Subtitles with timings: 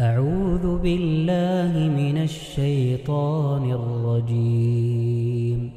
[0.00, 5.70] أعوذ بالله من الشيطان الرجيم.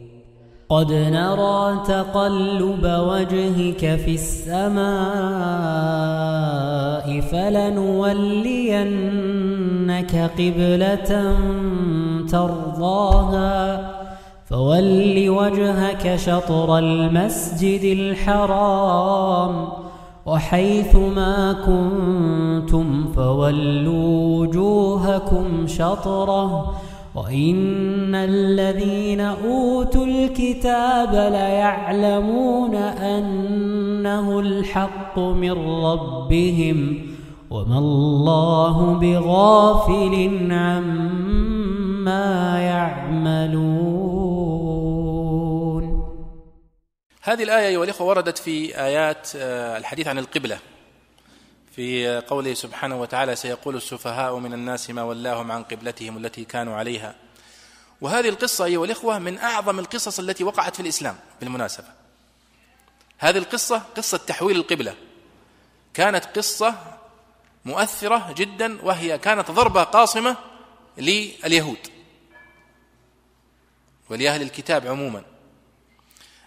[0.70, 4.92] قد نرى تقلب وجهك في السماء
[7.22, 11.36] فلنولينك قبلة
[12.32, 13.92] ترضاها.
[14.50, 19.68] فول وجهك شطر المسجد الحرام.
[20.26, 26.74] وحيث ما كنتم فولوا وجوهكم شطرة
[27.16, 35.52] وإن الذين أوتوا الكتاب ليعلمون أنه الحق من
[35.84, 36.98] ربهم
[37.50, 43.91] وما الله بغافل عما يعملون
[47.32, 50.60] هذه الآية أيها الإخوة وردت في آيات آه، الحديث عن القبلة.
[51.76, 57.16] في قوله سبحانه وتعالى سيقول السفهاء من الناس ما ولاهم عن قبلتهم التي كانوا عليها.
[58.02, 61.88] وهذه القصة أيها الإخوة من أعظم القصص التي وقعت في الإسلام بالمناسبة.
[63.18, 64.96] هذه القصة قصة تحويل القبلة.
[65.94, 66.76] كانت قصة
[67.66, 70.36] مؤثرة جدا وهي كانت ضربة قاصمة
[70.98, 71.88] لليهود
[74.10, 75.24] ولأهل الكتاب عموما.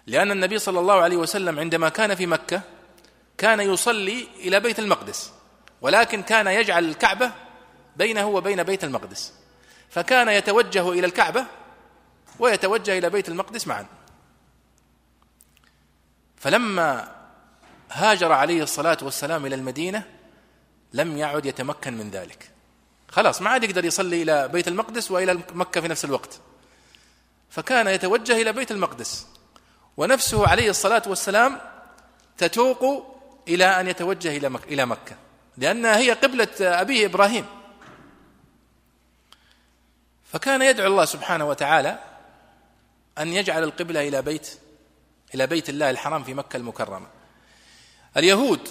[0.07, 2.61] لأن النبي صلى الله عليه وسلم عندما كان في مكة
[3.39, 5.33] كان يصلي إلى بيت المقدس
[5.81, 7.33] ولكن كان يجعل الكعبة
[7.97, 9.33] بينه وبين بيت المقدس.
[9.91, 11.47] فكان يتوجه إلى الكعبة
[12.39, 13.87] ويتوجه إلى بيت المقدس معا.
[16.37, 17.15] فلما
[17.91, 20.03] هاجر عليه الصلاة والسلام إلى المدينة
[20.93, 22.51] لم يعد يتمكن من ذلك.
[23.09, 26.41] خلاص ما عاد يقدر يصلي إلى بيت المقدس وإلى مكة في نفس الوقت.
[27.51, 29.27] فكان يتوجه إلى بيت المقدس.
[29.97, 31.61] ونفسه عليه الصلاة والسلام
[32.39, 33.07] تتوق
[33.49, 35.17] إلى أن يتوجه إلى مكة, إلى مكة
[35.57, 37.47] لأنها هي قبلة أبيه إبراهيم.
[40.25, 41.99] فكان يدعو الله سبحانه وتعالى
[43.19, 44.59] أن يجعل القبلة إلى بيت
[45.35, 47.07] إلى بيت الله الحرام في مكة المكرمة.
[48.17, 48.69] اليهود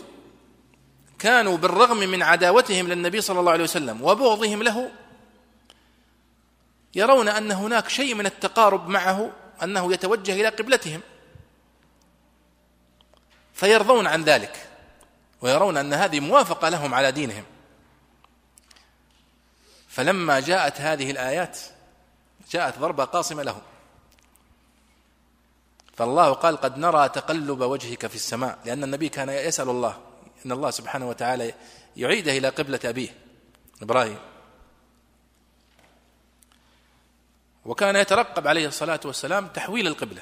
[1.19, 4.91] كانوا بالرغم من عداوتهم للنبي صلى الله عليه وسلم وبغضهم له
[6.95, 9.31] يرون أن هناك شيء من التقارب معه
[9.63, 11.01] أنه يتوجه إلى قبلتهم.
[13.63, 14.67] فيرضون عن ذلك
[15.41, 17.43] ويرون أن هذه موافقة لهم على دينهم.
[19.87, 21.59] فلما جاءت هذه الآيات
[22.51, 23.61] جاءت ضربة قاصمه لهم.
[25.97, 28.59] فالله قال قد نرى تقلب وجهك في السماء.
[28.65, 29.97] لأن النبي كان يسأل الله
[30.45, 31.53] إن الله سبحانه وتعالى
[31.97, 33.15] يعيده إلى قبلة أبيه
[33.81, 34.19] إبراهيم.
[37.65, 40.21] وكان يترقب عليه الصلاة والسلام تحويل القبلة.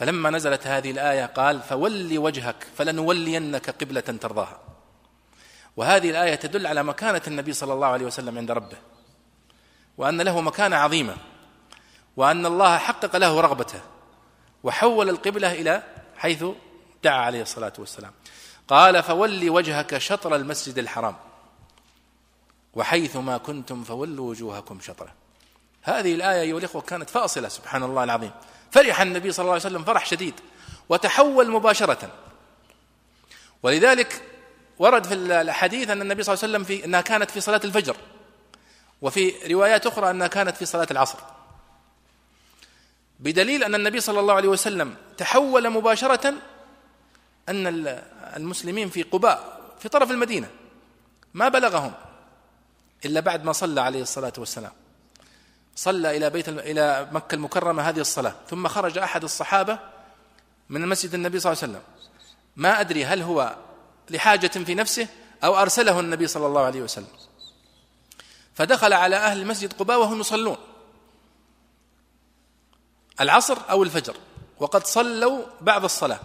[0.00, 4.58] فلما نزلت هذه الآية قال فول وجهك فلنولينك قبلة ترضاها.
[5.76, 8.76] وهذه الآية تدل على مكانة النبي صلى الله عليه وسلم عند ربه
[9.98, 11.16] وأن له مكانة عظيمة
[12.16, 13.80] وأن الله حقق له رغبته
[14.62, 15.82] وحول القبلة إلى
[16.16, 16.44] حيث
[17.04, 18.12] دعا عليه الصلاة والسلام.
[18.68, 21.16] قال فول وجهك شطر المسجد الحرام
[22.74, 25.12] وحيث ما كنتم فولوا وجوهكم شطره.
[25.82, 28.32] هذه الآية أيها الإخوة كانت فاصلة سبحان الله العظيم.
[28.70, 30.34] فرح النبي صلى الله عليه وسلم فرح شديد
[30.88, 32.10] وتحول مباشرة.
[33.62, 34.22] ولذلك
[34.78, 37.96] ورد في الحديث أن النبي صلى الله عليه وسلم في أنها كانت في صلاة الفجر
[39.02, 41.18] وفي روايات أخرى أنها كانت في صلاة العصر.
[43.20, 46.34] بدليل أن النبي صلى الله عليه وسلم تحول مباشرة
[47.48, 47.86] أن
[48.36, 50.50] المسلمين في قباء في طرف المدينة
[51.34, 51.92] ما بلغهم
[53.04, 54.72] إلا بعد ما صلى عليه الصلاة والسلام.
[55.76, 58.34] صلى إلى بيت إلى مكة المكرمة هذه الصلاة.
[58.50, 59.78] ثم خرج أحد الصحابة
[60.68, 61.84] من مسجد النبي صلى الله عليه وسلم.
[62.56, 63.56] ما أدري هل هو
[64.10, 65.08] لحاجة في نفسه
[65.44, 67.08] أو أرسله النبي صلى الله عليه وسلم.
[68.54, 70.56] فدخل على أهل مسجد قباء وهم يصلون.
[73.20, 74.16] العصر أو الفجر.
[74.58, 76.20] وقد صلوا بعض الصلاة.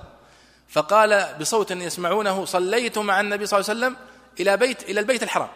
[0.69, 4.07] فقال بصوت يسمعونه صليت مع النبي صلى الله عليه وسلم
[4.39, 5.49] إلى بيت إلى البيت الحرام.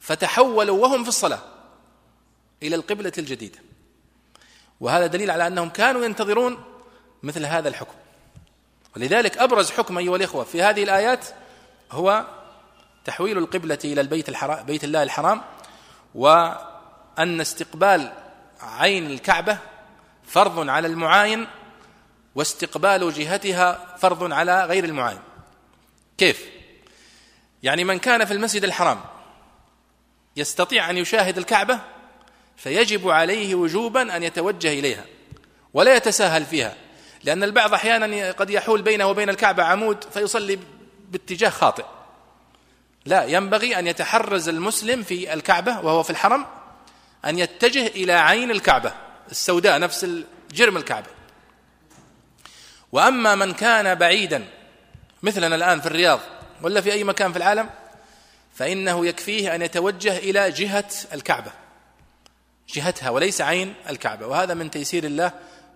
[0.00, 1.53] فتحولوا وهم في الصلاة.
[2.64, 3.58] إلى القبلة الجديدة.
[4.80, 6.64] وهذا دليل على أنهم كانوا ينتظرون
[7.22, 7.94] مثل هذا الحكم.
[8.96, 11.26] ولذلك أبرز حكم أيها الإخوة في هذه الآيات
[11.92, 12.26] هو
[13.04, 15.42] تحويل القبلة إلى البيت الحرام بيت الله الحرام
[16.14, 18.12] وأن استقبال
[18.60, 19.58] عين الكعبة
[20.26, 21.46] فرض على المعاين
[22.34, 25.20] واستقبال جهتها فرض على غير المعاين.
[26.18, 26.44] كيف؟
[27.62, 29.00] يعني من كان في المسجد الحرام
[30.36, 31.80] يستطيع أن يشاهد الكعبة
[32.56, 35.04] فيجب عليه وجوبا أن يتوجه إليها
[35.74, 36.74] ولا يتساهل فيها
[37.24, 40.58] لأن البعض أحيانا قد يحول بينه وبين الكعبة عمود فيصلي
[41.10, 41.84] باتجاه خاطئ.
[43.06, 46.46] لا ينبغي أن يتحرز المسلم في الكعبة وهو في الحرم
[47.24, 48.92] أن يتجه إلى عين الكعبة
[49.30, 50.06] السوداء نفس
[50.52, 51.06] جرم الكعبة.
[52.92, 54.44] وأما من كان بعيدا
[55.22, 56.20] مثلنا الآن في الرياض
[56.62, 57.70] ولا في أي مكان في العالم
[58.54, 61.63] فإنه يكفيه أن يتوجه إلى جهة الكعبة.
[62.68, 65.32] جهتها وليس عين الكعبة وهذا من تيسير الله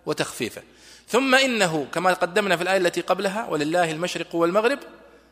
[0.07, 0.63] وتخفيفه.
[1.09, 4.79] ثم إنه كما قدمنا في الآية التي قبلها ولله المشرق والمغرب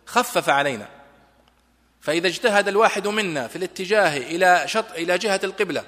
[0.06, 0.88] خفف علينا.
[2.00, 5.85] فإذا اجتهد الواحد منا في الاتجاه إلى شط إلى جهة القبلة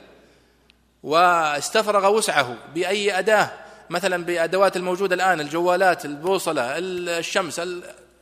[1.02, 3.50] واستفرغ وسعه بأي أداة
[3.90, 7.60] مثلا بأدوات الموجودة الآن الجوالات البوصلة الشمس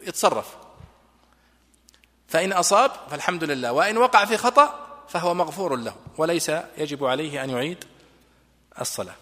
[0.02, 0.46] يتصرف.
[2.28, 3.72] فإن أصاب فالحمد لله.
[3.72, 7.84] وإن وقع في خطأ فهو مغفور له وليس يجب عليه أن يعيد
[8.80, 9.14] الصلاة.